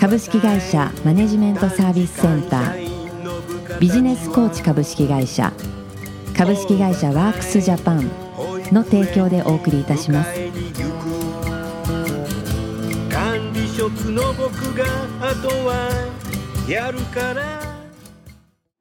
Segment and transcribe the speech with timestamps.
[0.00, 3.78] 株式会社マネジメントサービスセンター。
[3.78, 5.52] ビジネスコーチ株式会社。
[6.34, 8.10] 株式会社ワークスジャパン
[8.72, 10.32] の提供でお送りいたします。
[13.10, 14.86] 管理職の僕が
[15.20, 15.90] あとは
[16.66, 17.60] やるから。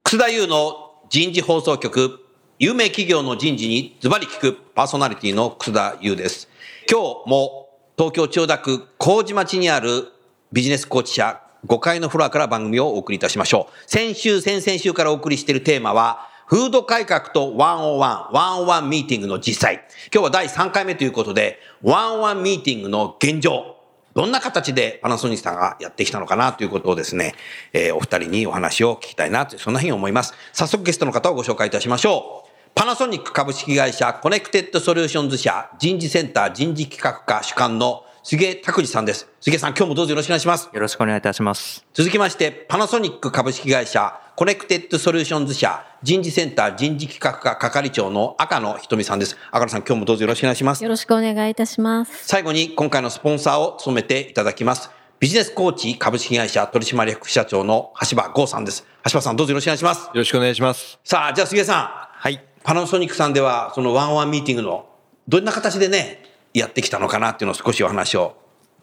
[0.04, 2.18] 楠田優の人事放送局、
[2.60, 4.54] 有名企業の人事にズバリ聞く。
[4.74, 6.48] パーソナリティの楠田優です。
[6.90, 10.14] 今日も東京千代田区麹町にある
[10.52, 13.74] ビジネスコーチ社5階のフロアから番組をお送りいたしましょう。
[13.86, 19.86] 先週、先々週からお送りしているテーマは、風土改革とワンオンワン、ワンオンワンミーティングの実際。
[20.12, 23.76] 今日は第3回目ということで、ワンオンワンミーティングの現状。
[24.16, 27.36] どんな形でパナソニックさんがやってきたのかなということをですね、
[27.74, 30.34] えーお二人にお話を聞きたいなと、そんなふうに思います。
[30.54, 32.50] 早速ゲストの方をご紹介いたしましょう。
[32.74, 39.28] パナソニック株式会社コネクテッドソリューションズ社人事センター人事企画課主幹の杉江拓司さんです。
[39.42, 40.70] 杉江さん、今日もどうぞよろしくお願いします。
[40.72, 41.84] よろしくお願いいたします。
[41.96, 49.36] 続きまして、パナソニック株式会社コネクテッドソリューションズ社人事センター人事企画課係長の赤野ひとみさんです。
[49.50, 50.84] 赤野さん、今日もどうぞよろしくお願いします。
[50.84, 52.28] よろしくお願いいたします。
[52.28, 54.92] 最後に今回のスポンサーを務めていただきます。
[55.20, 58.86] ビジネスコーチ株式会社取締役社長の橋場剛さんです。
[59.12, 60.06] 橋場さんどうぞよろしくお願いします。
[60.06, 61.00] よろしくお願いします。
[61.04, 61.88] さあ、じゃあ杉江さん。
[62.20, 62.46] はい。
[62.64, 64.86] パナソニックさんではそのワンワンミーティングの
[65.28, 68.38] どんな形でね、やってきたのかなっていうのを少しお話を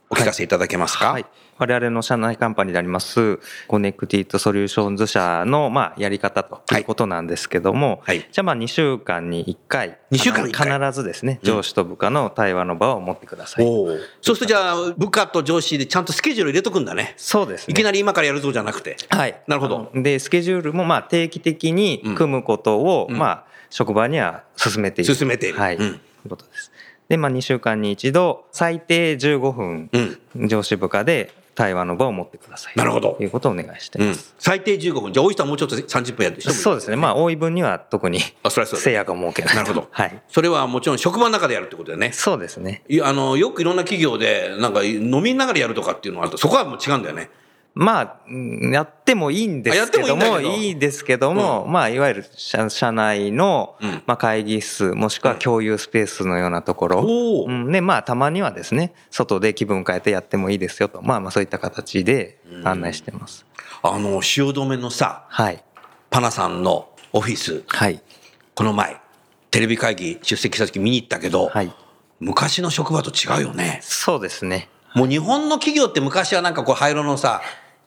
[0.08, 1.12] お聞かせいただけますか？
[1.12, 1.26] はい。
[1.58, 13.64] 我々の社内カンパニーであります、コネクティッドソリューションズ社の、まあ、やり方ということなんですけども、はいじゃあ、まあ、2週間に1回、2週間必ずですね、上司と部下の対話の場を持ってください。
[13.64, 13.88] おお。
[14.20, 17.14] そうするとじゃあ部下と上司でちゃんとスケジュール入れとくんだね。
[17.16, 17.72] そうですね。
[17.72, 18.98] いきなり今からやるぞじゃなくて。
[19.08, 19.40] はい。
[19.46, 25.14] なるほどで、スケジュールもまあ定期的に組むことを、うんまあ、職場には進めている。
[25.14, 25.76] 進めているはい。
[25.76, 26.72] うんということです。
[27.08, 29.90] で、まあ、2週間に一度、最低15分、
[30.34, 30.48] うん。
[30.48, 32.74] 上司部下で対話の場を持ってください。
[32.76, 34.34] なるほどということをお願いしてうんます。。
[34.38, 35.12] 最低15分。
[35.12, 36.96] じゃあ多い人はもうちょっと30分やって人もいるそうですね。
[36.96, 39.56] まあ、多い分には特に制約を設けないと。
[39.56, 40.22] なるほど はい。
[40.28, 42.12] それはもちろん職場の中でやるってことだよね。
[42.12, 42.82] そうですね。
[43.02, 47.30] あの、よくいろんな企業で、なんか飲みながらやるとかっていうのがあると、そこはもう違うんだよね。
[47.78, 57.44] まあ、うんやってもいいんですけどもも、いいですけども、まあ、いわゆる社社内のうん、まあ、会議室、もしくは共有スペースのようなところ。
[57.46, 61.02] うん、で、まあ、たまにはですね、外で気分変えてやってもいいですよと。
[61.02, 63.44] まあ、まあ、そういった形で案内してます。
[63.82, 65.62] あの、汐留のさ、はい。
[66.08, 68.00] パナさんのオフィス、はい。
[68.54, 68.96] この前、
[69.50, 71.70] テレビ会議出席した時見に行ったけど、はい。
[72.20, 73.80] 昔の職場と違うよね。
[73.82, 74.70] そうですね。
[74.94, 77.42] もう日本の企業って昔はなんかこう灰色のさ、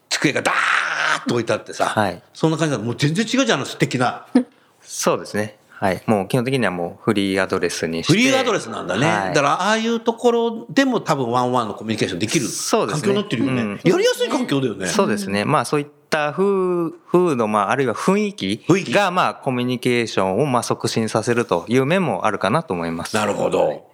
[0.10, 4.26] 机がダーッと置いてあってさ、はいそんな感じだもう全然違うじゃん、素敵な。
[4.82, 5.58] そうですね。
[5.80, 6.04] はい。
[6.08, 8.12] もう基本的にはもうフリーアドレスにして。
[8.12, 9.08] フリーアドレスなんだね。
[9.08, 12.48] はいだからああいうところでも多分ワンワンのコミュニケーションできる
[12.90, 13.62] 環境になってるよね。
[13.62, 14.88] うんやりやすい環境だよね。
[14.88, 15.46] そうですね。
[15.46, 23.16] まあそういった風、風土、まああるいは雰囲気雰囲気が、まあコミュニケーションをまあ促進させるという面もあるかなと思います。
[23.16, 23.88] なるほど。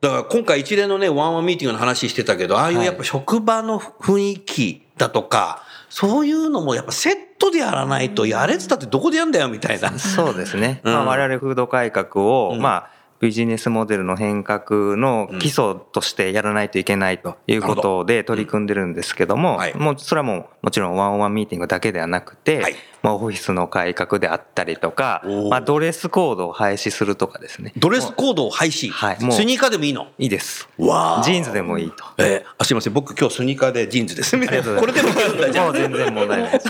[0.00, 9.98] だから今回一連のね、ワンワンミーティングの話してたけど、ああいうやっぱ職場の雰囲気だとか、そういうのもやっぱセットでやらないと、やれっつったってどこでやんだよみたいな。
[9.98, 10.80] そうですね。
[10.84, 27.72] うんまあ我々風土改革を、うんまあビジネスモデルの変革の基礎としてやらないといけないということで取り組んでるんですけども、はいもうそれはもうもちろんワンオンワンミーティングだけではなくて、はいまあオフィスの改革であったりとかまあドレスコードを廃止するとかですね。
[27.76, 28.90] ドレスコードを廃止？
[28.90, 30.08] はいもうスニーカーでもいいの？
[30.18, 30.68] いいです。
[30.78, 32.04] わジーンズでもいいと。
[32.18, 32.92] えーあすいません。
[32.94, 34.36] 僕今日スニーカーでジーンズです。
[34.36, 34.72] みたいな。
[34.72, 36.68] ありがとうございますこれでもいいんだじゃもう全然問題ないです。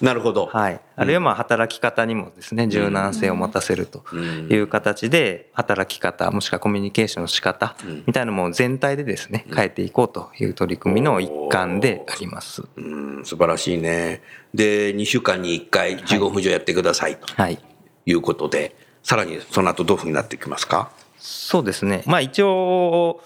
[0.00, 0.46] なるほど。
[0.46, 0.80] はい。
[0.96, 4.04] あるいはまあ働き方にもですね、柔軟性を持たせると。
[4.14, 7.76] いう形で、働き方、もしくはコミュニケーションの仕方
[8.06, 12.62] みたいなのも全体でですね、変えていこうという取り組みの一環であります。
[12.76, 12.80] う
[13.20, 14.22] ん、素晴らしいね。
[14.54, 17.26] で、2週間に1回15分以上やってくださいと。
[17.34, 17.58] はい。
[18.04, 20.90] いうことで、さらにその後どういうふうになっていきますか？
[21.18, 22.02] そうですね。
[22.06, 23.22] まあ一応、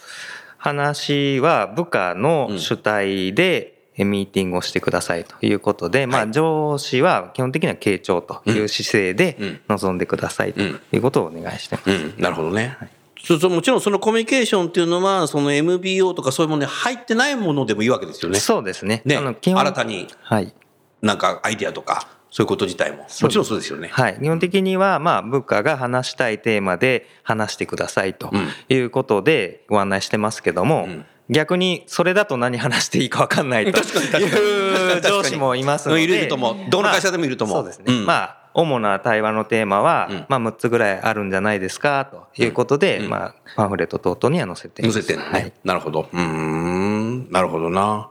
[0.57, 11.91] 話は部下の主体で、ミーティングをしてくださいということで、まあ上司は基本的には傾聴という姿勢で臨んでくださいということをお願いしてます。
[11.91, 12.77] うん、なるほどね。
[13.23, 18.39] そうそうもちろんそのコミュニケーションっていうのは、その MBO とかそういうものに入ってないものでもいいわけですよね。
[18.39, 19.03] そうですね。
[19.05, 20.55] ね新たにはい。
[21.03, 22.99] なんかアイディアとか、そういうこと自体も。
[22.99, 23.89] もちろんそうですよね。
[23.89, 24.19] はい。
[24.21, 28.31] 基本的には、まあ、部下が話したいテーマで話してくださいと
[28.69, 36.03] いうことでご案内してますけども、ん逆にそれだと何話していいか分かんないという上司もいますので。
[36.03, 38.01] いると思うどの会社でもいると思うまあそうですね。
[38.01, 45.23] うんまあ、主な対話のテーマは、うんまあ、6つぐらいあるんじゃないですかということで、うんまあ、パンフレット等々には載せて載せてね。
[45.23, 45.53] はい。
[45.63, 46.09] なるほど。
[46.13, 47.31] うーん。
[47.31, 48.11] なるほどな。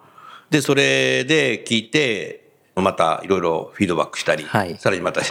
[0.49, 5.21] で、それで聞いて、またいろいろフィードバックしたり、はいさらにまた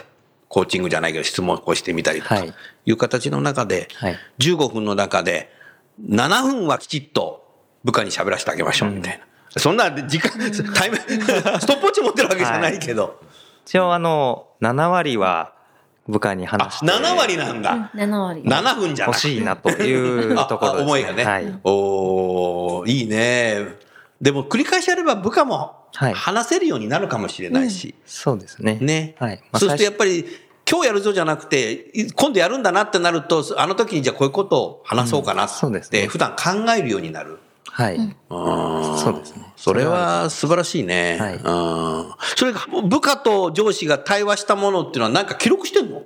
[0.48, 5.50] コーチングじゃないけど質問をしてみたりとか、はいいう形の中で、はい15分の中で
[6.08, 7.47] 7分はきちっと
[7.88, 9.24] 部下に喋らせてあげましょうみたいな。
[9.58, 10.30] そんな時間、
[10.74, 13.18] タイム、ストップウォッチ持ってるわけじゃないけど。
[13.64, 15.54] 一応、あの、7割は
[16.06, 17.90] 部下にあ、話して7割なんだ。
[17.94, 18.42] 7割。
[18.42, 19.14] 7分じゃない。
[19.14, 19.94] 欲しいなとい
[20.34, 20.82] うあところです、ね。
[20.82, 21.24] あ思いがね。
[21.24, 21.60] はい。
[21.64, 23.76] おーいいね。
[24.20, 27.94] でも繰り返しやれば部下もはい話せるようになるかもしれないし。
[28.04, 28.76] そうですね。
[28.82, 29.14] ね。
[29.18, 29.40] はい。
[29.50, 30.26] まあそうするとやっ最ぱり、
[30.70, 37.38] 今日やるぞじゃなくて、い今度やるんだなってなると、あの時にじゃあこういうことを話そうかなうんそうですねって、普段考えるようになる。
[37.78, 37.96] 初はい。
[37.96, 41.18] うんそうですねそれは素晴らしいね。
[41.20, 46.02] はいうんそれが部下と上司が対話したものっていうのは何か記録してんの？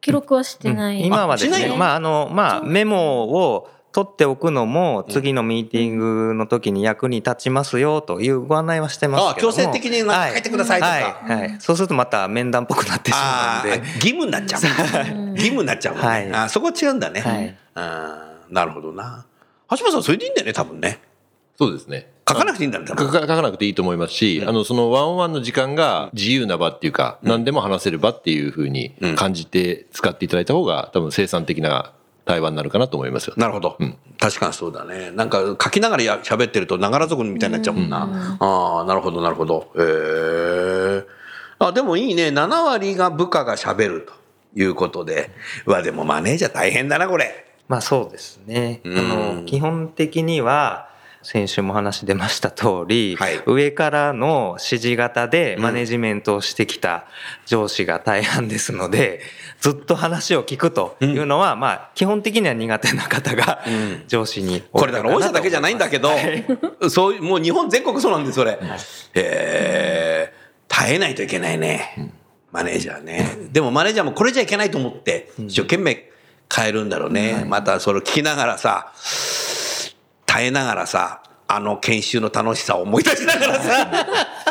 [0.00, 1.04] 記録はしてない。
[1.04, 1.76] 今はですね、しないの？
[1.76, 5.98] まあ、あの、まあ、メモを取っておくのも、次のミーティン
[6.28, 9.52] グの時に役に立ちますよというご案内はしてますけども。
[9.52, 11.36] あ強制的に書いてくださいとかはい。
[11.38, 11.56] はい。
[11.60, 13.78] そうするとまた面談っぽくなってしまああ、うんで。
[13.78, 14.60] 義務になっちゃう。
[15.34, 16.00] 義務になっちゃうね。
[16.02, 17.20] はいあそこは違うんだね。
[17.20, 19.24] はいあーなるほどな。
[19.70, 21.00] 橋本さん、それでいいんだよね、多分ね。
[21.58, 22.10] そうですね。
[22.28, 31.92] 書かなくていいんだね、書か書かなくていいと思いますし、あの、そのワンオンワンの時間が自由な場っていうか、何でも話せる場っていうふうに感じて使っていただいた方が、多分生産的な
[32.24, 33.34] 対話になるかなと思いますよ。
[33.36, 35.10] なるほど、うん確かにそうだね。
[35.10, 38.36] なんか書きながらや喋ってると、ながら族みたいになっちゃうもんな。
[38.40, 39.70] ああ、なるほど、なるほど。
[39.76, 41.06] へえ。
[41.58, 42.28] あ、でもいいね。
[42.28, 44.14] 7割が部下が喋ると
[44.58, 45.30] いうことで。
[45.66, 47.46] うわ、でもマネージャー大変だな、これ。
[47.68, 48.80] まあそうですね。
[48.84, 49.08] あうん。
[49.38, 50.88] の、基本的には、
[51.22, 53.42] 先週も話出ました通り、はい。
[53.46, 57.06] 上からの指示型でマネジメントをしてきた
[57.46, 59.22] 上司が大半ですので、
[59.60, 64.04] ずっと話を聞くというのは、まあ基本的には苦手な方がん。
[64.06, 65.98] 上司に多これだから、いのかなと思います大医者だけじゃないんだけ
[66.78, 68.52] ど、そういう、もう日本全国そうなんです、それ。
[68.52, 68.58] へ
[69.14, 70.32] え、
[70.68, 72.12] 耐えないといけないね。
[72.52, 73.36] マネージャーね。
[73.52, 76.08] でもマネージャーもこれじゃいけないと思って、一生懸命
[76.54, 77.44] 変えるんだろうね。
[77.46, 78.92] またそれを聞きながらさ、
[80.26, 84.06] 耐えながらさ、あの研修の楽しさを思い出しながらさ、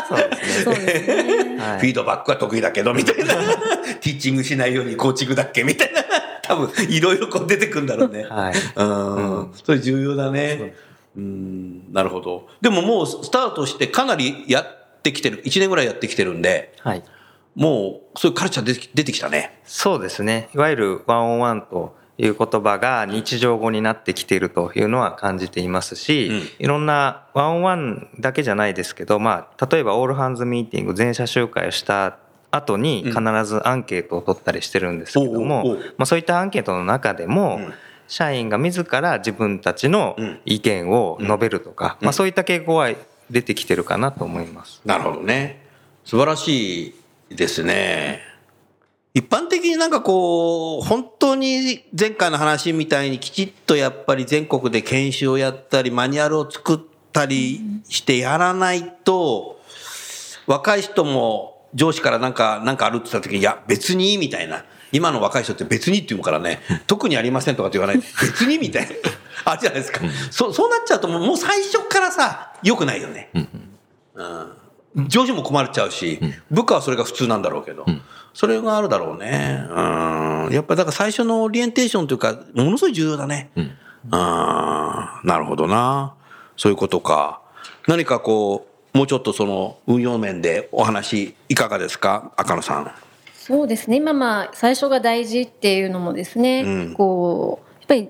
[0.08, 1.56] そうですね。
[1.60, 3.34] はいフィードバックは得意だけど、みたいな。
[4.00, 5.62] ティーチングしないようにコーチングだっけ？
[5.64, 6.02] みたいな。
[6.42, 8.24] 多分、いろいろこう出てくるんだろうね。
[8.24, 9.52] はいうん。
[9.64, 10.74] それ重要だね。
[11.16, 12.46] うん、なるほど。
[12.60, 15.42] でももうスタートしてかなりやってきてる。
[15.44, 17.02] 1年ぐらいやってきてるんで、はい。
[17.56, 19.60] もうそういうカルチャー出てき出てきたね。
[19.64, 20.48] そうですね。
[20.54, 32.18] いわゆるワンオンワンという言葉が日常語になってきているというのは感じていますし、うんいろんなワンオンワンだけじゃないですけど、まあ、例えばオールハンズミーティング全社集会をした
[32.50, 37.72] 後に必ずアンケートを取ったりしてるんですけども、おうおうおうまあ、そういったアンケートの中でも、うん
[38.08, 42.90] 社員が自ら自分たちの意見を述べるとか、まあ、そういった傾向は
[43.30, 44.80] 出てきてるかなと思います。
[44.84, 45.66] なるほどね。
[46.04, 46.94] 素晴らしい
[47.30, 48.20] ですね。
[49.14, 56.78] 一般的になんかこう、本当に前回の話みたいにきちっとやっぱり全国で研修をやったり、マニュアルを作っ
[57.12, 59.58] たりしてやらないと、
[60.46, 64.64] 若い人も上司からなんか、なんかあるって言った時に、いや、別にみたいな。
[64.92, 68.02] 今の若い人って別にって言うからね、特にありませんとかって言わない。
[68.20, 68.94] 別にみたいな。
[69.52, 70.00] あ、じゃないですか。
[70.30, 73.30] そそうなっちゃうともうもう最初からさ、良くないよね。
[73.34, 74.52] うん。
[75.08, 77.84] 上司も困っちゃうし、部下はそれが普通なんだろうけど、
[78.32, 79.64] それがあるだろうね。
[79.68, 80.48] うん。
[80.52, 83.50] やっぱだから最初のオリエンテーションというか、ものすごい重要だね。
[83.56, 83.70] うん。
[84.10, 86.14] なるほどな。
[86.56, 87.40] そういうことか。
[87.86, 92.32] 何かこう、もうちょっとその運用面でお話いかがですか？
[92.36, 92.90] 赤野さん。
[93.34, 93.98] そうですね。
[93.98, 98.08] 今まあ最初が大事っていうのもですね、うんこうやっぱり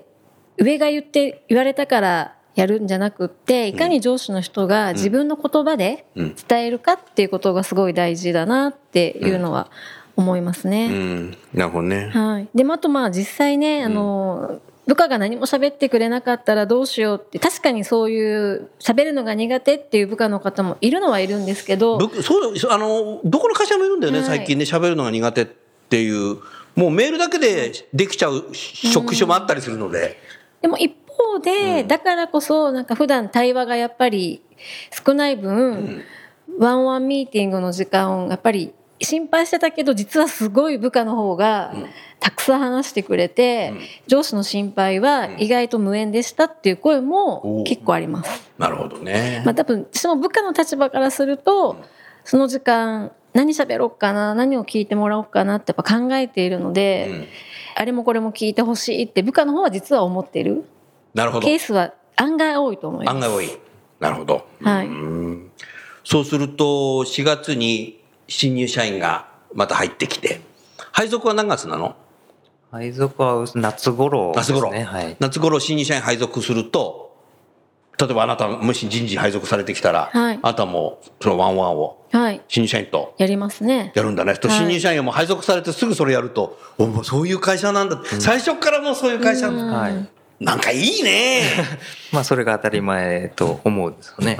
[0.57, 6.35] 上が言って言われたからやるんじゃなくって、いかに上司の人が自分の言葉でうん。
[6.35, 9.69] 伝えるかっていうことがすごい大事だなっていうのは
[10.15, 10.87] 思いますうね。
[10.87, 11.31] ん。
[11.53, 12.09] なるほどね。
[12.09, 12.49] はい。
[12.55, 24.27] でもあとまあ実際ね、あの、部下が何も喋ってくれなかったらどうしようって、確かにそういう喋るのが苦手っていう部下の方もいるのはいるんですけど、僕そうあのどこの会社もいるんだよね、はい。
[24.27, 26.37] 最近ね喋るのが苦手っていう。
[26.75, 30.21] もうメールだけでできちゃう職種もあったりするので、
[30.61, 34.41] でも一方で、だからこそなんか普段対話がやっぱり
[35.05, 36.03] 少ない分、
[36.59, 41.73] ワンワンミーティングの時間をやっぱり心配してたけど実はすごい部下の方が
[42.19, 43.73] たくさん話してくれて、
[44.07, 48.51] 上司の心配は意外と無縁でしたっていう声も結構あります。
[48.57, 49.43] なるほどね。
[49.45, 51.77] まあ多分私も部下の立場からすると
[52.23, 57.27] その時間何喋ろうかな何を聞いてもらおうかなってやっぱ考えているので、うん。
[57.79, 60.65] あれもこれも聞いてほしいって部下の方は実は思っている
[61.17, 61.55] なるほどケ。
[61.55, 63.15] ースは案外多いと思います。
[63.15, 63.49] 案外多い。
[63.99, 64.47] なるほど。
[64.61, 65.51] はいうん
[66.03, 66.65] そうすると、
[67.03, 70.39] 4月に新入社員がまた入ってきて、
[70.93, 71.97] 配属は何月なの？
[72.71, 74.83] 配属は夏頃です夏頃、ね。
[74.83, 75.17] はい。
[75.19, 77.17] 夏頃新入社員配属すると、
[77.99, 83.91] 例えばあなたもし人事配属されてきたら、はいあなたもそのワンワンをはい新入社員とやりますね。
[83.93, 84.35] やるんだね。
[84.35, 88.01] とはい新入社員はもう配属されてすぐそれやると、おそういう会社なんだ。
[88.19, 89.77] 最初からもうそういう会社なんだ。
[89.77, 90.09] はい。
[90.39, 91.41] なんかいいね。
[92.11, 94.37] まあそれが当たり前と思うんですよね。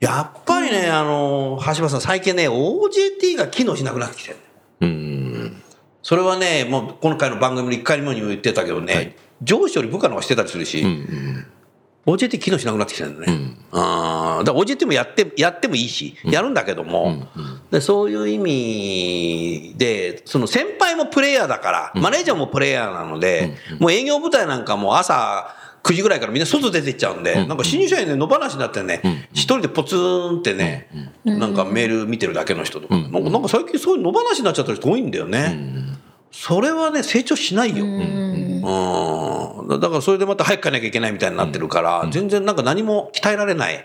[0.00, 4.36] やっぱりね、あの、橋場さん、最近ね、OJT が機能しなくなってきてる。
[4.80, 5.62] うん。
[6.02, 11.46] それはね、もう今回の番組で一回にも言ってたけどね、上司より部下の方がしてたりするし、うんうん。
[12.06, 13.56] OJT 機能しなくなってきてるんだね。
[13.72, 14.44] あー。
[14.44, 17.28] だから OJT もやって、やってもいいし、やるんだけども、
[17.70, 30.88] でそういう意味で、その先輩もプレイヤーだから、マネージャーもプレイヤーなので、もう営業部隊なんかもう朝9時ぐらいからみんな外出てっちゃうんで、なんか新入社員で野放しになってね、一人でポツンってね、
[31.24, 33.12] なんかメール見てるだけの人とか、なん。
[33.12, 35.93] かなんか最近そういう野放しになっちゃってる人多いんだよね。
[36.36, 37.84] それはね、成長しないよ。
[37.84, 38.60] うん。
[39.80, 43.84] だからそれでまた早く帰らなきゃいけないみたいになってるから、全然なんか何も鍛えられない。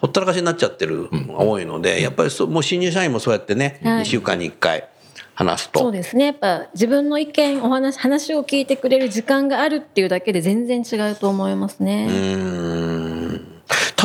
[0.00, 4.88] ほったらかしになっちゃってるのが多いので、やっぱりそうもう新入社員もそうやってね、はい2週間に1回
[5.34, 5.80] 話すと。
[5.80, 6.26] そうですね。
[6.26, 12.08] やっぱ自分の意見、お話、話を聞いてくれる時間があるっていうだけで全然違うと思いますうね。
[12.10, 12.97] ーん例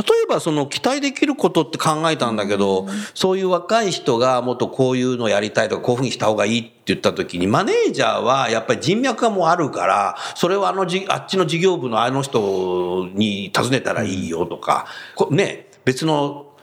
[0.01, 16.53] えばその期待できることって考えたんだけど、そういう若い人がもっとこういうのやりたいとかこういうふうにした方がいいって言った時にマネージャーはやっぱり人脈がもうあるからそれはあのじあっちの事業部のあの人に尋ねたらいいよとか、こね別の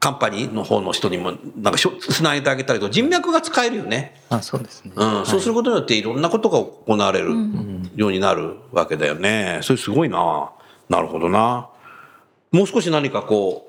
[0.00, 4.20] カンパニーの方の人にもなんかしょつなげてあげたりと人脈が使えるよね。
[4.30, 4.92] あそうですね。
[4.94, 7.30] うん、そうすることによっていろんなことが行われる
[7.96, 9.58] ようになるわけだよね。
[9.62, 10.52] それすごいな。
[10.88, 11.68] なるほどな。
[12.50, 13.68] もう少し何かこう、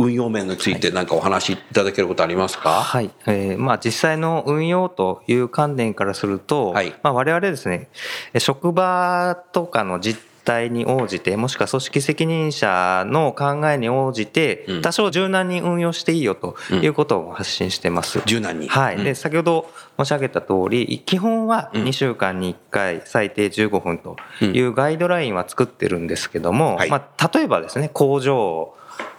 [0.00, 2.82] 運用面について何かお話しいただけることありますか？
[2.82, 6.94] はい、えーまあ、実際の運用という観点からすると、はい。
[7.02, 7.88] まあ、我々ですね
[8.32, 14.82] え職場とかの実態に応じてもしくは組織責任者の考えに応じてうん。
[14.82, 18.22] 多少柔軟に運用していいよということを発信してます。
[18.24, 18.68] 柔軟に。
[18.68, 19.04] はい、うん。
[19.04, 21.84] で先ほど申し上げた通り基本はうん。
[21.84, 26.90] 2週間に1回最低15分というガイドラインは作ってるんですけども、はい。
[26.90, 28.74] まあ、例えばですね工場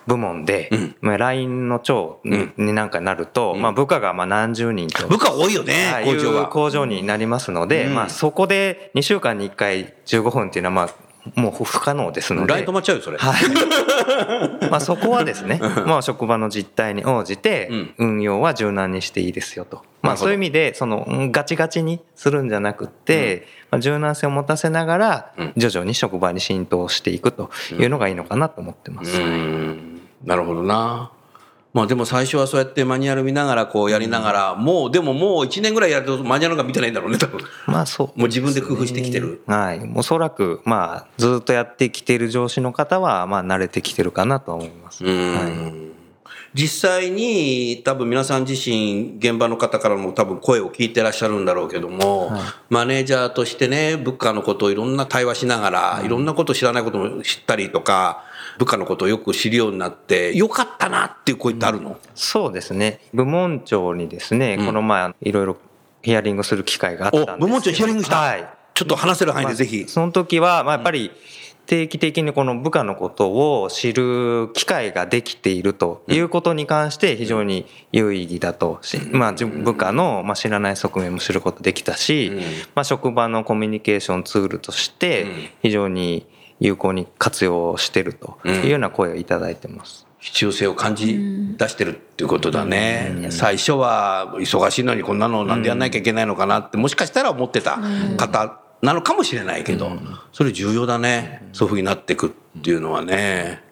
[0.07, 0.95] 部門で、うん。
[1.01, 5.07] まあ、LINE の長にになんかなると、まあ、部下がまあ何十人と。
[5.07, 6.47] 部下多いよねは、い工場は。
[6.47, 7.95] 工場になりますので、うん。
[7.95, 13.17] まあ、そこで2週間に1回15分っていうのはまあもう不可能ですのでライト止まっちゃうよ、それ。
[13.17, 13.33] は
[14.61, 14.69] い。
[14.69, 19.83] まあそこはですね、まあ職場の実態に応じて運用は柔軟にしていいですよと。
[20.01, 29.19] まあそういう意味で、そのうんガチガチにするんじゃなくて、まあ柔軟性を持たせながらうん徐々に職場に浸透していくというのがいいのかなと思ってまうす。
[29.19, 30.01] ん。
[30.23, 31.11] なるほどな。
[31.71, 37.41] まあでも最初はそうやってマニュアル見ながらこうやりながら、もうでももう1年ぐらいやるとマニュアルが見てないんだろうね、多分。
[37.67, 38.19] まあそう。
[38.19, 39.43] もう自分で工夫してきてる。
[39.45, 39.91] はい。
[39.95, 45.05] おそらく、まあずっとやってきている上司の方は、まあ慣れてきてるかなと思います。
[45.05, 45.47] うんは
[45.85, 45.89] い
[46.53, 52.31] 実際に多分皆さん自身現場の方からも多分声を聞いてらっしゃるんだろうけども、
[52.69, 58.23] マネージャーとしてね部下のことをいろんな対話しながら、いろんなことを知らないことも知ったりとか
[58.59, 62.99] 部下のことをよく知るようになってよかったなっていう声ってあるの、そうですね。
[63.13, 65.57] 部門長にですね、この前いろいろ
[66.01, 68.17] ヒアリングする機会があったんです部門長ヒアリングした？
[68.17, 68.45] はい。
[68.75, 71.11] ちょっと話せる範囲でぜひ、その時は、まあ、やっぱり
[71.65, 82.31] 定期的にこの部下のことを知る機会ができているということに関して非常に有意義だとし、まあ、自部下のまあ知らない側面も知ることできたし、
[82.73, 85.27] まあ、職場のコミュニケーションツールとして
[85.61, 86.25] 非常に
[86.59, 90.05] 有効に活用してるというような声をいただいてます。
[90.19, 91.17] 必要性を感じ
[91.57, 97.79] 出してるっていうことだね、最初は忙しいのにこんなのなんでやんなきゃいけないのかなってもしかしたら思ってた
[98.17, 99.91] 方なのかもしれないけど、
[100.33, 101.47] それ重要だね。
[101.53, 103.63] そういうふうになっていくっていうのはね。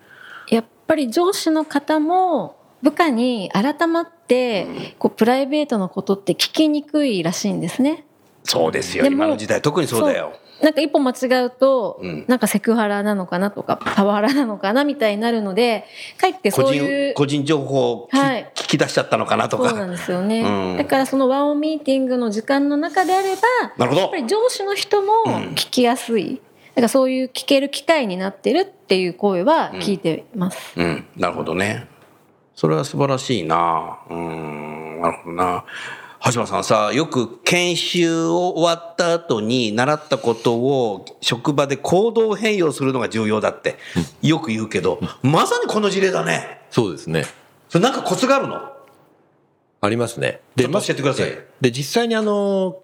[0.49, 8.05] やっぱり上司の方も部下に改まってこうプライベートのことって聞きにくいらしいんですね。
[8.45, 9.05] そうですよ。
[9.05, 10.31] 今の時代特にそうだよ。
[10.61, 12.25] なんか一歩間違うと、うん。
[12.27, 15.85] なんかセクハラなのかなとかパワハラなのかなみたいになるので
[16.17, 18.51] かえって個そういう人個人情報をきはい。
[18.55, 19.69] 聞き出しちゃったのかなとか。
[19.69, 20.77] そうなんですよね、うん。
[20.77, 23.41] だからそのワンオンミーティングの時間の中であれば
[23.77, 24.01] なるほど。
[24.01, 25.13] やっぱり上司の人も
[25.51, 31.87] 聞きやすい、だからそういう聞ける機会になってるっていう声は聞いてます、うん、なるほどね。
[32.55, 33.99] それは素晴らしいな。
[34.09, 35.63] うん、なるほどな。
[36.25, 43.77] 橋場さんさ、よく研修を終わった後に習ったことを職場で行動変容するのが重要だって
[44.21, 46.61] よく言うけど、まさにこの事例だね。
[46.71, 47.25] そうですね。
[47.69, 48.71] それなんかコツがあるの？
[49.79, 50.41] ありますね。
[50.57, 51.31] ちょっと教えてください。
[51.61, 52.79] で、実際にあの、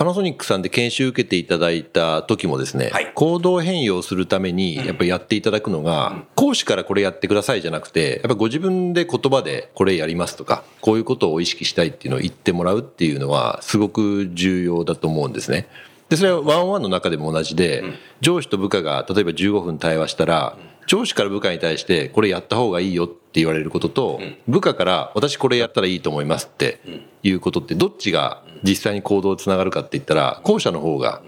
[0.00, 3.12] パナソニックさんで研修受けていただいた時もですね、はい。
[3.14, 15.68] 行動変容するためにやっぱりやっていただくのが、講師からこれやってくださいじゃなくて、やっぱご自分で言葉でこれやりますとか、こういうことを意識したいっていうのを言ってもらうっていうのはすごく重要だと思うんですね。
[16.08, 17.84] で、それはワンワンの中でも同じで、
[18.22, 26.80] 上司と部下が例えば15分対話したら、上司から部下に対してこれやった方がいいよって言われることと、部下から私これやったらいいと思いますって
[27.22, 31.22] いうことってどっちが実際に行動つながるかって言ったら、後者の方が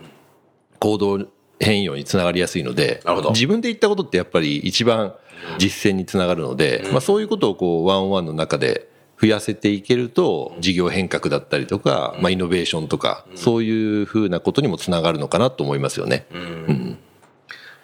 [0.78, 1.26] 行動
[1.60, 5.14] 変容につながりやすいので自分で言ったことってやっぱり一番
[5.58, 8.88] 実践につながるので、まあそういうことをこうワンワンの中で
[9.20, 16.26] 増やせていけると事業変革だったりとか、まあイノベーションとか、そういうふうなことにもつながるのかなと思いますよね。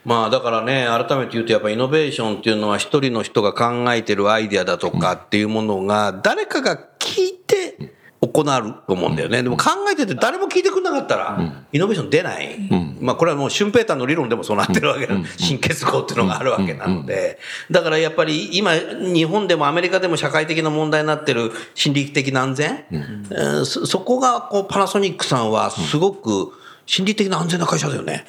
[0.05, 9.43] まあだからね、改めて言うとやっぱイノベーションっていうのは一人の人が考えてるアイデアだとかっていうものが誰かが聞いて行うと思うんだよね。
[9.43, 11.39] でも考えてて誰も聞いてくれなかったら
[11.73, 12.59] イノベーション出ない。
[13.01, 15.15] まあこれはもうシュンペーターの理論でもそうなってるわけだ。
[15.37, 17.39] 新結合っていうのがあるわけなので。
[17.71, 22.85] だからやっぱり今日本でもアメリカでも社会的な問題になってる心理的な安全。
[22.91, 26.53] えーそそこがこうパナソニックさんはすごく
[26.87, 28.27] 心理的な安全な会社だよね。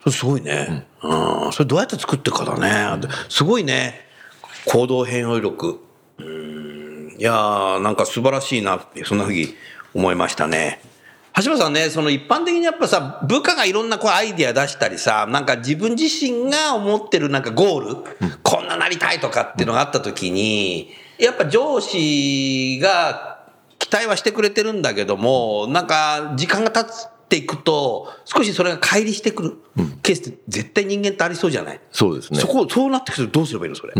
[0.00, 0.86] それすごいね。
[1.02, 1.52] うん。
[1.52, 3.08] それどうやって作ってるかだね。
[3.28, 4.06] すごいね。
[4.66, 5.80] 行動変容力。
[6.18, 6.67] うん。
[7.18, 9.48] いやー、なんか素晴らしいなって、そんなふうに
[9.92, 10.80] 思いましたね。
[11.36, 17.96] 橋本さんね、その一般的にやっぱさ、部下がいろんなこうアイディア出したりさ、なんか自分自身が思ってるなんかゴール、
[18.42, 23.46] こんななりたいとかっていうのがあった時に、やっぱ上司が
[23.78, 26.84] 期待はしてくれてるんだけども、なんか時間が経っ
[27.28, 29.56] ていくと、少しそれが乖離してくる
[30.02, 32.46] ケースって絶対人間ってありそうじゃない、そうですねそ。
[32.48, 33.92] こ、そうなってくるとどうすればいいのそれ？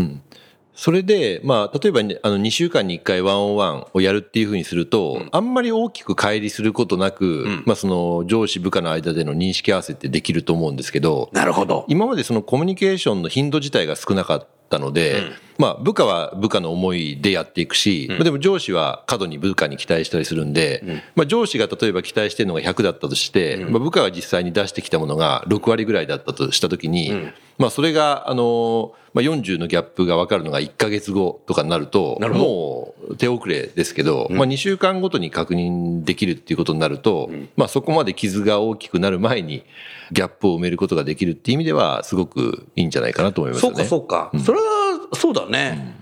[0.75, 11.85] それで、まあ、例えばね、あの、2週間に1回ワンオンワンをやるっていうふうにすると、あんまり大きく乖離することなく、まあ、その、上司部下の間での認識合わせってできると思うんですけど、なるほど。
[11.89, 15.23] 今までそのコミュニケーションの頻度自体が少なかったので、
[15.59, 27.11] まあ部下は部下の思いでやっていくし、まあでも上司は過度に部下に期待したりするんで、まあ上司が例えば期待してるのが100だったとして、まあ部下が実際に出してきたものが6割ぐらいだったとしたときに、
[27.57, 32.45] まあそれがあの、まあ40のギャップが分かるのが1ヶ月後とかになると、なるほど。
[32.45, 39.65] もう手遅れですけど、まあ2週間ごとに確認できるっていうことになると、まあそこまで傷が大きくなる前に
[40.13, 43.73] ギャップを埋めることができるっていう意味ではすごくいいんじゃないかなと思いますそう。
[43.73, 44.78] かそうか、それは
[45.13, 45.95] そうだね、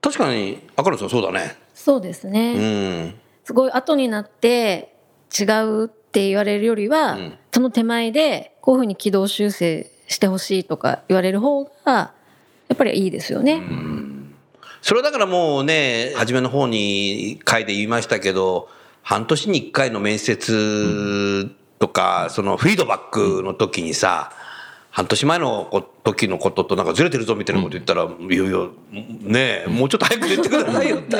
[0.00, 1.56] 確かに赤野さんそうだね。
[1.74, 2.60] そうですね、う
[3.08, 3.14] ん。
[3.44, 4.94] すごい後になって
[5.38, 7.18] 違うって言われるよりは、
[7.52, 11.70] その手前でこういうふうに軌道修正してほしいとか言われる方が
[12.68, 13.62] やっぱりいいですよね。
[14.80, 18.68] それはだからもうね初めの方に回で言いましたけど
[19.02, 24.32] 半年に1回の面接とか、そのフィードバックの時にさ、
[24.98, 31.16] 半年前のこ時のこととなんかずれてるぞみたいなこと言ったら、いやいや、ねえ、もうちょっと早く言ってくださいよって。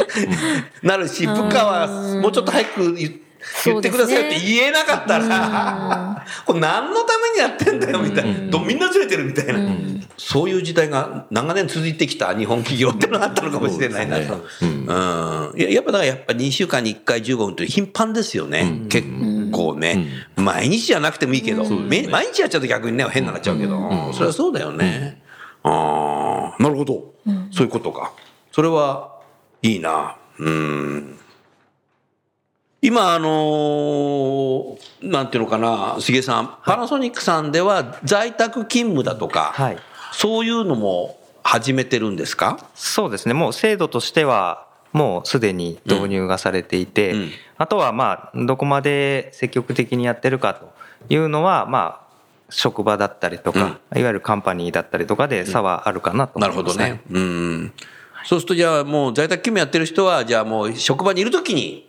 [0.82, 1.86] なるし、部下は
[2.20, 3.20] もうちょっと早く言
[3.64, 9.60] 言ってくださいよって言えなかったら、 これ何のためにやってんだよみたいな、どみんなずれてるみたいな、
[10.16, 14.18] そういう時代が長年続いてきた日本企業ってのがあったのかもしれないな。
[14.18, 14.44] と。
[14.60, 15.54] うん。
[15.56, 19.37] やっぱだからやっぱ2週間に1回15分って頻繁ですよね、結構
[19.76, 20.06] ね、
[20.36, 25.22] 毎日じゃなくてもいいけど、め毎日やっちゃうと逆にね変になっちゃうけど、それはそうだよね、
[25.62, 27.14] ああなるほど、
[27.50, 28.12] そういうことか。
[28.52, 29.18] それは
[29.62, 30.16] いいな。
[30.38, 31.18] うん。
[32.80, 36.58] 今あのーなんていうのかな杉江さん。
[36.64, 39.78] パナソニックさんでは在宅勤務だとか、はい。
[40.12, 42.70] そういうのも始めてるんですか？
[42.76, 43.34] そうですね。
[43.34, 47.18] もう制度としてはもうすでに導入がされていて、うん。
[47.18, 47.30] うん。
[47.58, 50.72] あとはまあどこまで積極的にやってるかと
[51.08, 52.08] いうのはまあ
[52.50, 57.02] 職場だったりとか、いわゆるカンパニーだったりとかで差はあるかなとな思います、るほどね。
[57.10, 57.72] うん。
[58.24, 61.87] そうするとじゃあもう在宅勤務やってる人はじゃあもう職場にいるときに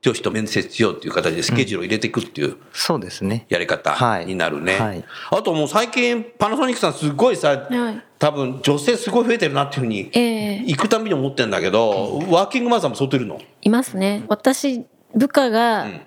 [0.00, 3.46] 上司と面接しようっていう形でスケジュールを入れていくっていうそうですね。
[3.48, 4.26] やり方はい。
[4.26, 4.78] になるね。
[4.78, 5.04] はい。
[5.30, 8.04] あともう最近パナソニックさんすごいさ、はい。
[8.18, 10.64] 多分女性すごい増えてるなっていうふうにええ。
[10.66, 13.40] 行くたびに思ってるんだけど、ワーキングマザーも相当いるの？
[13.62, 14.24] いますね。
[14.28, 14.84] 私、
[15.14, 16.00] 部下がん。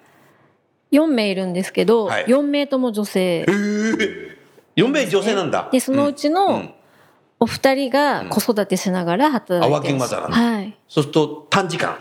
[0.94, 2.26] 4名いるんですけど、はい。
[2.26, 3.46] 4名とも女性。
[4.76, 5.70] 4名女性なんだ。
[5.72, 6.74] で、そのうちうのん。
[7.42, 10.38] お二人が子育てしながら働いてあワーキングマザーなんだ。
[10.38, 10.78] はい。
[10.88, 11.98] そうすると短時間。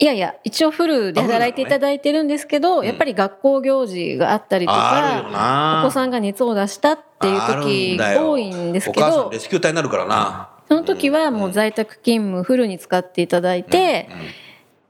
[0.00, 10.50] いやいや、一応フルで働いていただいてるんですけど、やっぱり学校行事があったりとか、お子さんが熱を出したっていう時多いんですけどお母さんレ、スキュー隊になるからな。
[10.68, 14.08] その時はもう在宅勤務フルに使っていただいて、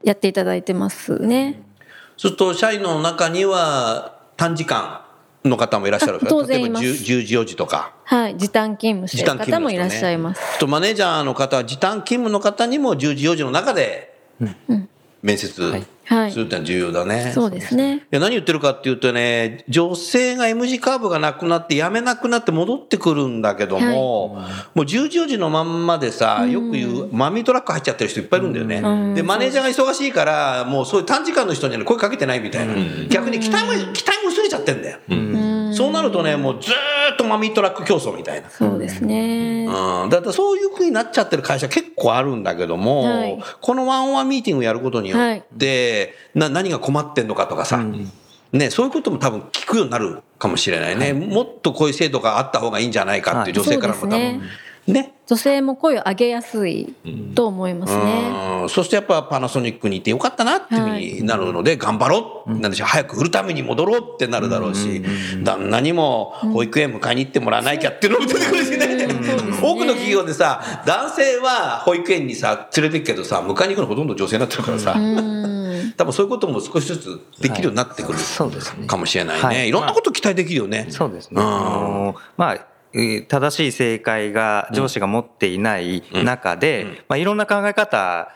[0.03, 1.61] やっていただいてますね。
[2.15, 5.01] そうすると社員の中には短時間
[5.43, 6.91] の方もいらっしゃるあ当然います 10,
[7.21, 7.93] 10時4時とか。
[8.03, 8.37] はい。
[8.37, 10.53] 時短勤務してる方もいらっしゃいます。
[10.53, 10.59] す。
[10.59, 14.13] とマネージャーの方は時短勤務の方にも10時4時の中で
[15.21, 17.31] 面接はいはいするってのは重要だね。
[17.35, 17.97] そうですね。
[17.97, 24.39] いや何言ってるかっていうとね、女性が M 字カーブがなくなって辞めなくなって戻ってくるんだけども、
[24.73, 28.79] もう10時4時のまんまでさ、よく言う、マミートラック入っちゃってる人いっぱいいるんだよね。
[28.79, 32.73] んで、マネージャーが忙しいから、もうそういう短時間の人には声かけてないみたいな。
[33.09, 34.97] 逆に期待も、期待も薄れちゃってんだよ。
[35.79, 38.49] そうなるとね、もうずーっとマミートラック競争みたいな。
[38.49, 39.65] そうですね。
[39.65, 43.39] うん、だからそういうふうになっちゃってる会社結構あるんだけども、はい。
[43.61, 47.81] このワンオンワンミーティングをやることによって、な何が困ってんのかとかさ、
[48.51, 55.13] ね、そういうことも多分聞くようになるかもしれないね、もっとこういう制度があった方がいいんじゃないかっていう女性からも多分、そうですね。
[55.27, 56.95] 女性も声を上げやすい
[57.35, 58.61] と思いますね。
[58.63, 58.69] うん。
[58.69, 62.87] そしてやっぱパナソニックにいてよかったなっていうふうになるので、頑張ろう、なんでしょう。
[62.87, 65.03] 早く売るために戻ろうってなるだろうし、
[65.43, 69.07] 旦那にも保育園迎えに行ってもらわなきゃっていうのも出てくるしね、
[69.61, 78.87] 多くの企業でさ男性は保育園にさ連れてくけどさ迎えに行くのほとんど女性になってるからさ、多分そういうことも少しずつできるようになってくる、そうですね。
[78.87, 79.67] かもしれないね、はい。
[79.67, 80.87] い、ろんなこと期待できるよね。
[80.89, 81.41] そうですね。
[81.41, 82.13] うん。
[82.37, 82.61] まあ、えー
[83.27, 88.29] 正しい正解が上司が持っていない中で、まあ、いろんな考え方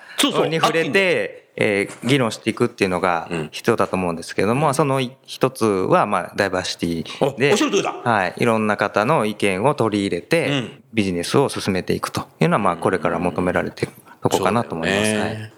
[0.48, 7.56] に触れて、えー議論していくっていうのが必要だと思うんですけども、その一つは、まあ、ダイバーシティで
[8.04, 10.84] はい、いろんな方の意見を取り入れて、うん。
[10.94, 15.16] ビジネスを進めていくというのは、まあ、これから求められているとこかなと思います。
[15.16, 15.54] はい。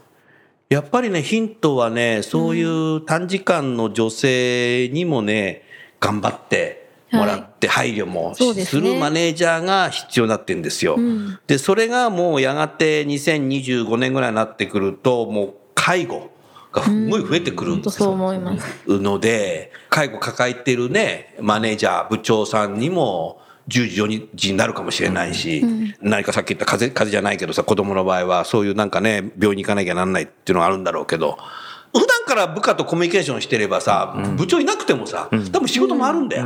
[0.69, 5.63] やっぱりね、ヒントはね、そういう短時間の女性にもね、
[5.99, 6.84] 頑張って
[7.15, 10.97] もらって配慮もするマネージャーが必要になってるんですよ。
[11.47, 16.29] で、それがもうやがて2025年ぐらいになってくると、もう介護
[16.71, 18.67] がすごい増えてくる本当そう思います。
[18.87, 25.63] ので、介護抱えてるね、マネージャー、部長さんにも、10時、4時になるかもしれないし、
[26.01, 31.37] 何かさっき言った風邪、風邪じゃないけどさ、子供の場合は、そういうなんかね、病院に行かなきゃなんないっていうのがあるんだろうけど、
[31.99, 36.45] 普段から部下とコミュニケーションしてればさ、部長いなくてもさ、多分仕事もあるんだよ。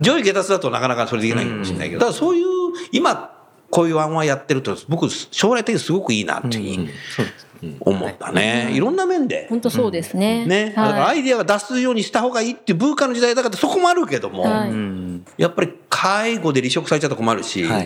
[0.00, 2.46] 上位下達だとなかなかそれできないかもしれないけど、ただそういう、
[2.92, 3.38] 今、
[3.70, 7.20] こういう案はやってると、僕、将来的にすごくいいなっていうふ
[7.62, 8.70] うに思ったね。
[8.72, 8.78] い。
[8.78, 9.46] ろんな面で。
[9.48, 10.44] 本当そうですね。
[10.46, 11.20] ね、だからアはい。
[11.20, 15.42] イディアが出すようにした方がいいっていう文化の時代だからそこもあるけども、はい。
[15.42, 17.80] やっぱり介護で離職されちゃったと困るし、は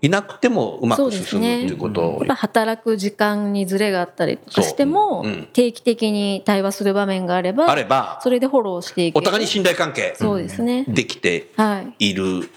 [0.00, 1.60] いい、なくてもうまそうくですね。
[1.60, 9.16] 進むっていうことをやっぱ働く時間にズレがあったりとかしても、そううん定期的に対話する場面があれば、あればそれでフォローしていく。
[9.16, 10.84] お互いに信頼関係そうですね。
[10.88, 12.10] できてはい。
[12.10, 12.48] いる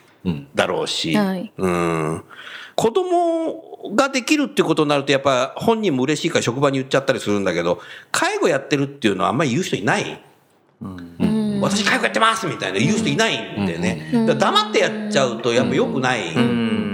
[0.54, 2.24] だろうし、はいうん、
[2.76, 10.24] 子供ができるっていうことになるとやっぱ本人も嬉しいから職場に言っちゃったりするんだけど介護やってるっていうのはあんまり言う人いない？
[10.84, 16.34] うん私介護やってますみたいな言う人いないんでね、だ黙ってやっちゃうとやっぱ良くない、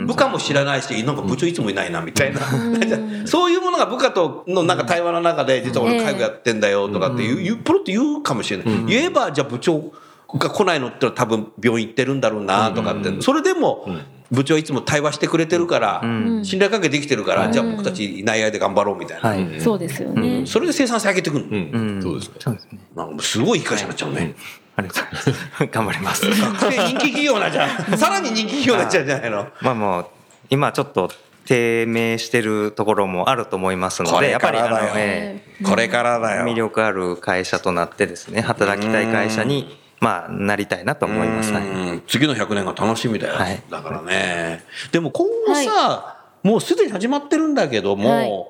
[0.06, 2.41] 部下も知らないしなんか部長いつもいないなみたいな、
[3.25, 9.91] そういうものが部下とのなんか対話の中で実は俺介護やってんだよとかって言う言うポロって言うかもしれない、言えばじゃあ部長
[10.34, 13.88] が来ないのってのは多分病院行ってるんだろうなとかって、それでも
[14.31, 16.01] 部長いつも対話してくれてるから、
[16.43, 20.45] 信頼関係できてるから、じゃあ僕たちいない間で頑張ろうみたいな、はいそうですよね。
[20.45, 22.35] それで生産性上げてくるの、うんそうですね。
[22.39, 22.79] そうですね。
[22.95, 24.35] なんかすごいいい会社になっちゃうね。
[24.75, 25.67] ありがとうございます。
[25.67, 26.25] 頑張ります。
[26.29, 27.97] 学生人気企業なんじゃん。
[27.97, 30.05] さらに人気企業になっちゃうんじゃないのまあもう、
[30.49, 31.11] 今ちょっと
[31.45, 36.43] 低迷してるところもあると思いますので、やっぱりあの、からだよえこれからだえよ。
[36.43, 41.51] 魅力ある会社となってですね、働きたい会社に、まあ、なりたいなと思います。
[41.51, 42.03] はいうん。
[42.07, 43.36] 次の100年が楽しみだよ。
[43.36, 43.62] はい。
[43.69, 44.63] だからね。
[44.91, 48.45] でも今後さ、もうすでに始まってるんだけども、はい。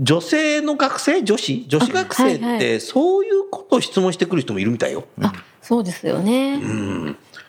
[0.00, 5.04] 女性の学生、女子、女子学生っはいはてそういうことを質問してくる人もいるみたいよ。
[5.20, 6.60] あ、そうですよね。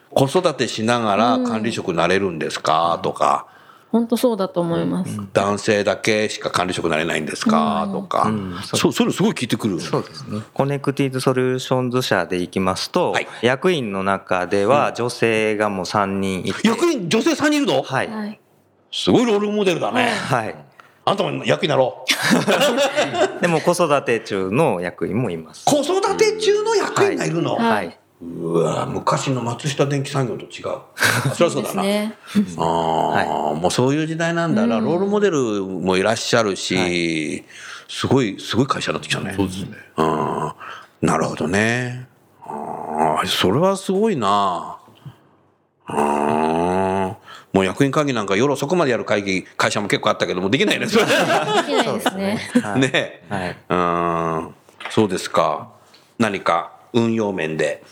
[0.09, 2.99] 子育てしながら管理職になれるんですか？
[3.03, 3.45] とか、
[3.91, 5.19] 本当そうだと思います。
[5.33, 8.31] 男性だけしか管理職になれないんですか、とか、
[8.63, 10.41] そうそういうのすごい聞いてくるそうですね。
[10.53, 18.07] コネクティッドソリューションズ社でいきますと、はい役員の中では女性がもう3人いて、役員女性3人いるの、はい。
[18.07, 18.39] はい。
[18.91, 20.55] すごいロールモデルだね、はい。
[21.05, 25.65] あんたも役員になろう でも子育て中の役員もいます。
[25.65, 27.98] 子育て中の役員がいるの、はいはい。
[28.21, 30.79] うわ昔の松下電器産業と違う。
[31.35, 32.17] そりゃそうだな、ね。
[32.57, 37.45] ああ、もうそういう時代なんだな、ロールモデルもいらっしゃるし、
[37.87, 39.33] すごいすごい会社になってきたね。
[39.37, 39.69] そうですね。
[39.97, 40.51] うん
[41.01, 42.07] なるほどね。
[42.45, 44.77] ああそれはすごいな。
[45.87, 47.15] うん
[47.51, 50.85] もう役員会議なんか夜遅くまでやる会議会社も結構あったけどもできないね。
[50.85, 52.51] できないですね。
[52.61, 52.81] はい。
[52.81, 53.57] ねはい。
[53.69, 53.75] う
[54.49, 54.55] ん。
[54.91, 55.69] そうですか。
[56.19, 57.83] 何か運用面で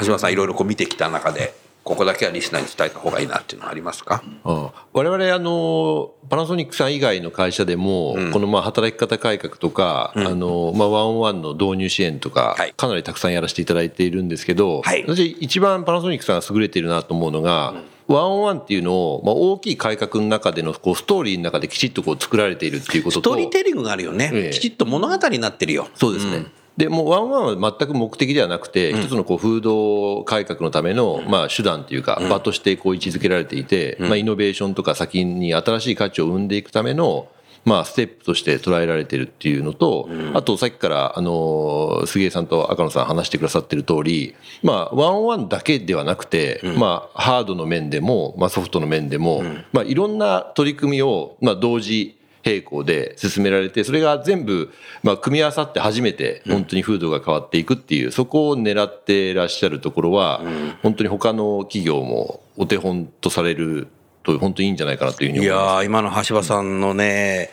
[0.00, 4.20] 橋場さんいろいろこう見てきた中でここだけはリスナーに伝えた方がいいなっていうのはありますか？
[4.42, 4.86] ああ。
[4.92, 12.74] 我々あのパナソニックさん以外の会社でも、このまあ働き方改革とか、あのまあワンオンワンの導入支援とか、はい。
[12.76, 15.04] かなりたくさんやらせていただいているんですけど、はい。
[15.06, 17.74] 私一番パナソニックさんが優れているなと思うのが、
[18.08, 24.50] ワンオンワンっていうのを、まあ、大きい改革の中でのこうストーリーの中できちっとこう作られているっていうこととストーリーテリングがあるよね、ええ。
[24.50, 25.86] きちっと物語になってるよ。
[25.94, 26.46] そうですね。
[26.76, 37.28] で、もうワンワンは全く目的ではなくて、一つのこう風土改革のための、まあ手段というか、場としてこう位置づけられていて、まあイノベーションとか先に新しい価値を生んでいくための、
[37.64, 60.42] まあステップとして捉えられてるっていうのと、あとさっきから、あの、杉江さんと赤野さん話してくださってる通り、まあワンワンだけではなくて、まあハードの面でも、まあソフトの面でも、まあいろんな取り組みを、まあ同時、並行で進められて、それが全部、まあ、組み合わさって初めて、本当に風土が変わっていくっていう、そこを狙ってらっしゃるところは、
[60.82, 63.88] 本当に他の企業もお手本とされる
[64.22, 65.72] と、本当にいいんじゃないかなというふうにい思います。
[65.74, 67.50] やー今の橋場さんのね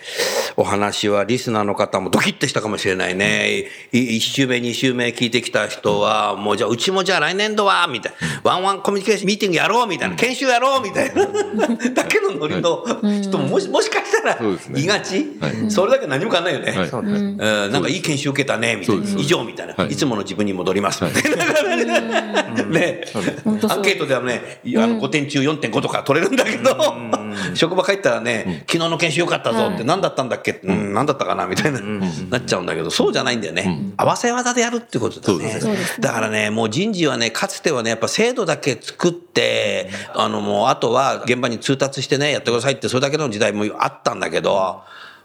[0.55, 3.65] お話はリスナーの方もドキッてしたかもしれないね。
[3.91, 8.41] い一週目、二週目聞いてきた人は、もうじゃあ、うちもじゃあ来年度は、みたいな。
[8.43, 10.15] ワンワンコミュニケーションミーティングやろう、みたいな。
[10.15, 11.25] 研修やろう、みたいな。
[11.25, 12.83] だけのノリの
[13.21, 14.39] 人ももしもしかしたら
[14.75, 15.37] いがち？
[15.39, 15.71] はい。
[15.71, 16.71] それだけ何も変わんないよね。
[16.71, 16.85] は
[17.69, 17.71] い。
[17.71, 19.19] なんかいい研修受けたね、みたいな。
[19.19, 19.73] 以上、みたいな。
[19.73, 19.89] はい。
[19.89, 22.63] いつもの自分に戻ります、みたいな。
[22.65, 23.01] ね。
[23.69, 26.75] アンケートではね、いやあの5点中4.5とか取れるんだけど、
[27.55, 30.59] 職場帰ったらね、昨日の研修よかったぞって、何だったんだっけ？
[30.63, 31.45] うん、何だったかな？
[31.45, 33.93] みたいな、なっちゃうんだけど、そうじゃないんだよね。
[33.97, 35.59] 合わせ技でやるってことだね。
[35.59, 44.81] そうですだからね、もう人事はね、かつてはね、やっぱ制度だけ作って、あのもう、あとは現場に通達してね、やってくださいって、それだけの時代もあったんだけど、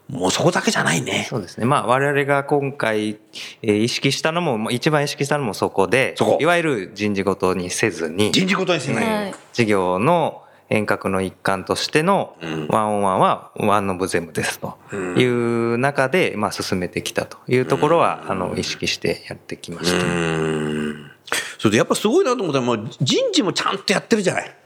[0.09, 1.27] もうそこだけじゃないね。
[1.29, 1.67] そうですね。
[1.67, 3.19] まあ、我々が今回、
[3.61, 9.25] えー意識したのも、まあ一番意識したのもそこで、そこいわゆる人事ごとにせずに、人事ごとにしない。
[9.25, 9.35] はい。
[9.53, 12.37] 事業の遠隔の一環としての
[12.69, 20.05] ワンオンワンはワンオブゼムですという中で、まあ、進めてきたというところは、あの、意識してやってきました。
[20.05, 21.11] うん。
[21.59, 24.57] それでやっぱすごいなと思ったらもう人事もちゃんとやってるじゃない、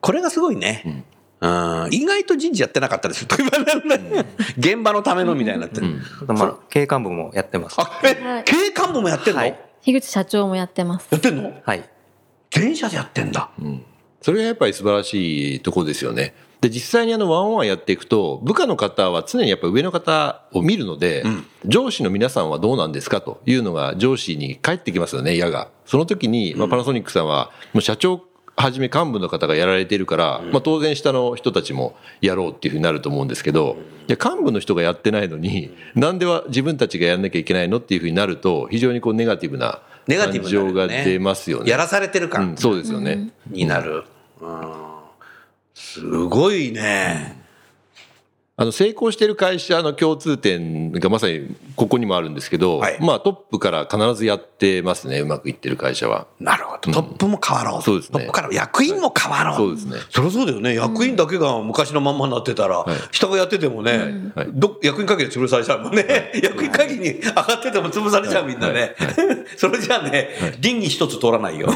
[0.00, 1.04] これがすごいね、
[1.40, 1.48] う
[1.88, 3.26] ん、意外と人事やってなかったりす
[4.58, 5.86] 現場のためのみたいになってる、
[6.22, 7.76] あとまあ、経営幹部もやってます。
[7.80, 8.44] あえ、はい。
[8.44, 9.58] 経営幹部もやってんの、はい。
[9.80, 11.08] 樋口社長もやってます。
[11.10, 11.52] やってんの？
[11.64, 11.88] はい。
[12.50, 13.50] 全社でやってんだ、
[14.22, 16.34] それがやっぱり素晴らしいところですよね。
[16.60, 21.24] で、実際にあのワンオンワンやっていくと、部下の方は常にやっぱ上の方を見るので、
[21.66, 25.68] 上司の皆さんはどうなんですかというのが上司に返ってきますよね、矢が。
[25.86, 28.22] その時に、まあ、パナソニックさんは、もう社長
[28.54, 41.70] はじめ幹部の方がやられているから、まあ、当然下の人たちもやろうっていうふうになると思うんですけど、いや幹部の人がやってないのに、なんでは自分たちがやんなきゃいけないのっていうふうになると、非常にこうネガティブなネガティ感ブが出ますよね。
[41.70, 43.32] やらされてる感、うん、そうですよね。
[43.48, 44.04] になる、
[44.42, 44.82] うん。
[45.74, 47.41] すごいね、
[48.62, 52.98] あの成功している会社の共通点がまさにここにもあるんですけど、はい。
[53.00, 56.28] まあトップから必ずやってますね、うまくいってる会社は。
[56.38, 56.92] なるほど。
[56.92, 58.20] トップも変わろう、そうですね。
[58.20, 59.96] トップから役員も変わろう、そうですね。
[60.10, 60.76] そりゃそうだよね。
[60.76, 64.46] 役員だけが昔のまんまになってたら、下がやっててもね、はい。
[64.52, 68.94] ど役員会議で潰されちゃうもんね、 役員会議に上がってても潰されちゃうみんなね、
[69.58, 70.28] それじゃあね、
[70.60, 71.68] 倫理一つ通らないよ、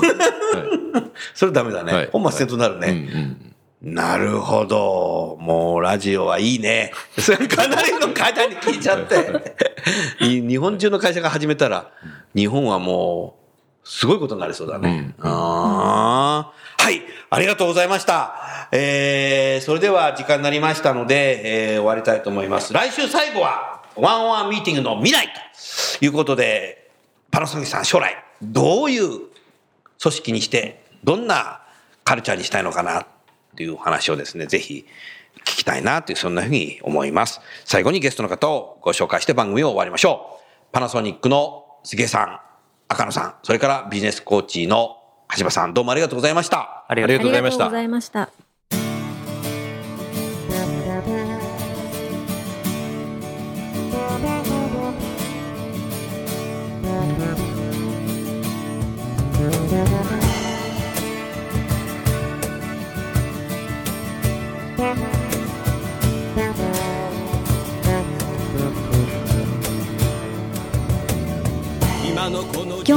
[1.35, 2.09] それダメだね、はい。
[2.13, 3.53] 本末転倒になるね、うんうん
[3.87, 5.37] なるほど。
[5.41, 6.93] もうラジオはいいね。
[7.17, 9.55] そ れかなりの方に聞いちゃって。
[10.27, 11.93] い日本中の会社が始めたら、
[12.35, 13.37] 日本はも
[13.85, 15.15] う、すごいことになりそうだね。
[15.21, 17.01] あーはい。
[17.31, 18.35] ありがとうございました。
[18.73, 22.73] えー、それでは時間になりましたので、えー終わりたいと思います。
[22.73, 25.29] 来週最後は、ワンワンミーティングの未来
[25.99, 26.89] ということで、
[27.31, 31.61] パナソニックさん将来、どういう組織にして、どんな
[32.03, 33.07] カルチャーにしたいのかな。
[33.57, 34.85] っていう話をですね、ぜひ
[35.47, 37.41] 聞きたいなという、そんなふうに思います。
[37.65, 40.73] 最後にゲストの方をご紹介して番組を終わりましょう。
[40.73, 42.41] パナソニックの杉江さん、
[42.89, 44.99] 赤野さん、それからビジネスコーチの
[45.39, 46.85] 橋場さん、どうもありがとうございました。
[46.87, 48.36] ありがとうございましたありがとうございました。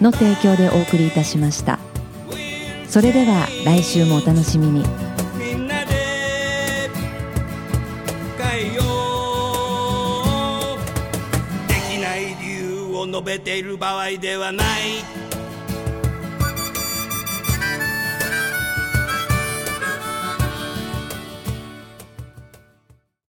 [0.00, 1.78] の提供でお送りいたしました。
[2.88, 4.84] それでは来週もお楽しみに。
[5.36, 6.88] みんなで
[8.38, 8.82] 変えよ
[10.76, 10.78] う。
[11.68, 15.23] できない理由を述べている場合ではない。